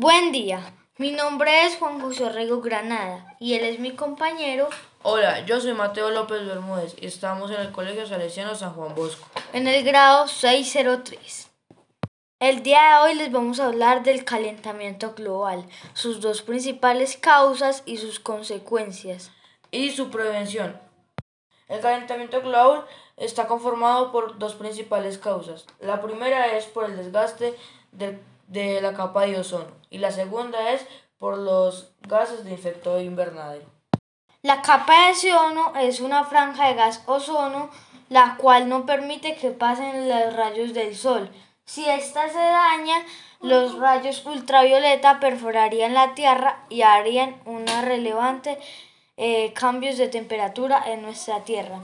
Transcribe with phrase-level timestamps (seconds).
[0.00, 0.60] Buen día,
[0.96, 4.68] mi nombre es Juan José Orrego Granada y él es mi compañero
[5.02, 9.26] Hola, yo soy Mateo López Bermúdez y estamos en el Colegio Salesiano San Juan Bosco.
[9.52, 11.50] en el grado 603.
[12.38, 15.64] El día de hoy les vamos a hablar del calentamiento global,
[15.94, 19.32] sus dos principales causas y sus consecuencias.
[19.72, 20.80] Y su prevención.
[21.66, 22.84] El calentamiento global
[23.16, 25.66] está conformado por dos principales causas.
[25.80, 27.56] La primera es por el desgaste
[27.90, 30.84] del- de la capa de ozono y la segunda es
[31.18, 33.66] por los gases de efecto invernadero.
[34.42, 37.70] La capa de ozono es una franja de gas ozono
[38.08, 41.30] la cual no permite que pasen los rayos del sol.
[41.64, 43.04] Si ésta se daña,
[43.40, 48.58] los rayos ultravioleta perforarían la Tierra y harían una relevante
[49.16, 51.80] eh, cambios de temperatura en nuestra Tierra.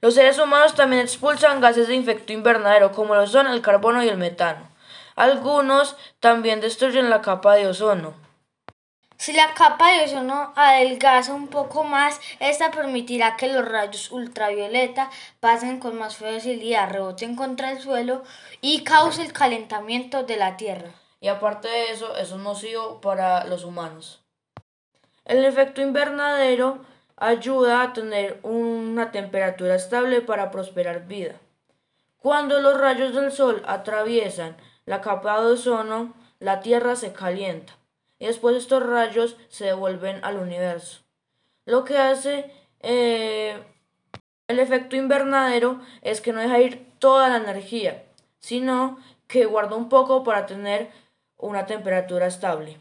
[0.00, 4.08] Los seres humanos también expulsan gases de efecto invernadero como lo son el carbono y
[4.08, 4.67] el metano.
[5.18, 8.14] Algunos también destruyen la capa de ozono.
[9.16, 15.10] Si la capa de ozono adelgaza un poco más, esta permitirá que los rayos ultravioleta
[15.40, 18.22] pasen con más facilidad, reboten contra el suelo
[18.60, 20.92] y cause el calentamiento de la Tierra.
[21.20, 24.22] Y aparte de eso, eso es nocivo para los humanos.
[25.24, 26.78] El efecto invernadero
[27.16, 31.34] ayuda a tener una temperatura estable para prosperar vida.
[32.18, 34.56] Cuando los rayos del sol atraviesan
[34.88, 37.74] la capa de ozono, la Tierra se calienta
[38.18, 41.00] y después estos rayos se devuelven al universo.
[41.66, 42.50] Lo que hace
[42.80, 43.62] eh,
[44.48, 48.02] el efecto invernadero es que no deja ir toda la energía,
[48.38, 50.90] sino que guarda un poco para tener
[51.36, 52.78] una temperatura estable.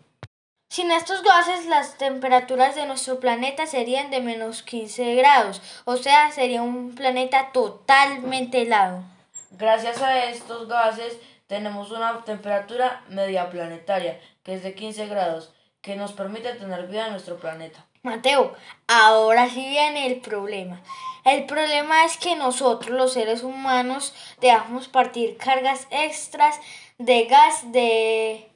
[0.69, 6.31] Sin estos gases, las temperaturas de nuestro planeta serían de menos 15 grados, o sea,
[6.31, 9.03] sería un planeta totalmente helado.
[9.51, 11.17] Gracias a estos gases
[11.47, 17.05] tenemos una temperatura media planetaria, que es de 15 grados, que nos permite tener vida
[17.05, 17.85] en nuestro planeta.
[18.03, 18.53] Mateo,
[18.87, 20.81] ahora sí viene el problema.
[21.25, 26.59] El problema es que nosotros, los seres humanos, dejamos partir cargas extras
[26.97, 28.49] de gas de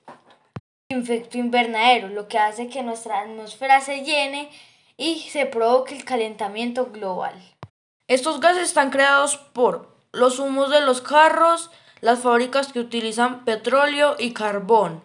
[0.89, 4.49] efecto invernadero, lo que hace que nuestra atmósfera se llene
[4.97, 7.33] y se provoque el calentamiento global.
[8.07, 14.17] Estos gases están creados por los humos de los carros, las fábricas que utilizan petróleo
[14.19, 15.01] y carbón,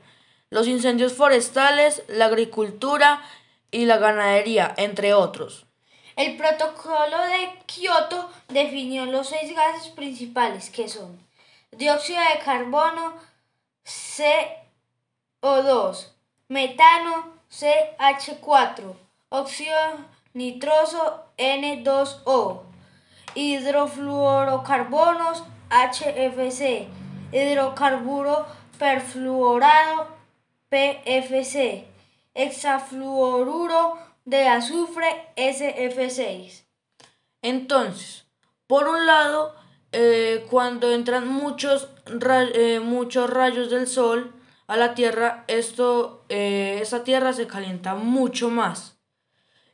[0.51, 3.23] los incendios forestales, la agricultura
[3.71, 5.67] y la ganadería, entre otros.
[6.17, 11.25] El protocolo de Kioto definió los seis gases principales que son
[11.73, 13.15] dióxido de carbono,
[13.85, 16.07] CO2,
[16.49, 18.95] metano, CH4,
[19.29, 19.77] óxido
[20.33, 22.63] nitroso, N2O,
[23.35, 26.89] hidrofluorocarbonos, HFC,
[27.33, 28.47] hidrocarburo
[28.79, 30.09] perfluorado,
[30.69, 31.87] PFC,
[32.35, 35.07] hexafluoruro de azufre,
[35.37, 36.65] SF6.
[37.43, 38.27] Entonces,
[38.67, 39.55] por un lado,
[39.93, 44.35] eh, cuando entran eh, muchos rayos del sol
[44.67, 48.99] a la Tierra, esto, eh, esa Tierra se calienta mucho más.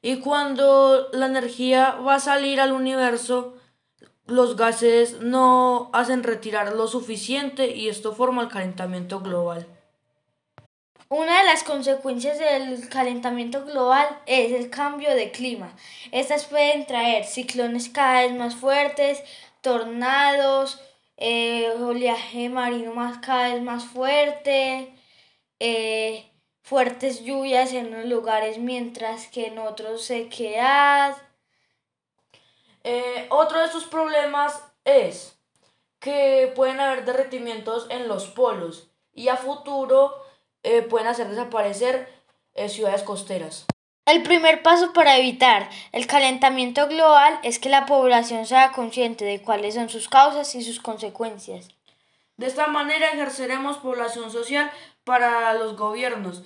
[0.02, 3.56] Y cuando la energía va a salir al universo,
[4.26, 9.66] los gases no hacen retirar lo suficiente y esto forma el calentamiento global.
[11.08, 15.76] Una de las consecuencias del calentamiento global es el cambio de clima.
[16.10, 19.22] Estas pueden traer ciclones cada vez más fuertes,
[19.60, 20.80] tornados,
[21.18, 24.94] eh, oleaje marino más cada vez más fuerte,
[25.60, 26.30] eh,
[26.62, 31.14] fuertes lluvias en unos lugares mientras que en otros sequedad.
[32.84, 35.38] Eh, otro de sus problemas es
[36.00, 40.14] que pueden haber derretimientos en los polos y a futuro
[40.62, 42.08] eh, pueden hacer desaparecer
[42.54, 43.66] eh, ciudades costeras.
[44.04, 49.40] El primer paso para evitar el calentamiento global es que la población sea consciente de
[49.40, 51.68] cuáles son sus causas y sus consecuencias.
[52.36, 54.72] De esta manera ejerceremos población social
[55.04, 56.42] para los gobiernos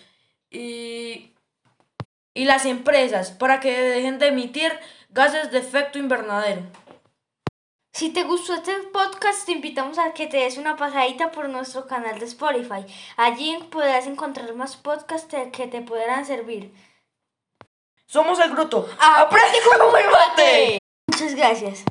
[0.51, 1.33] y,
[2.35, 4.79] y las empresas para que dejen de emitir
[5.11, 6.63] gases de efecto invernadero.
[7.93, 11.87] Si te gustó este podcast, te invitamos a que te des una pasadita por nuestro
[11.87, 12.85] canal de Spotify.
[13.17, 16.75] Allí podrás encontrar más podcasts que te podrán servir.
[18.07, 18.87] Somos el Gruto.
[19.01, 20.79] ¡Aprende como el mate!
[21.09, 21.85] Muchas gracias.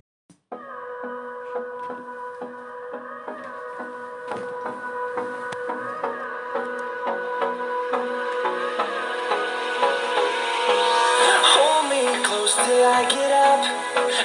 [12.65, 13.61] till I get up.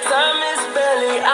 [0.09, 1.31] Time is barely out.